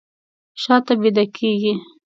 [0.61, 1.73] شاته بیده کیږي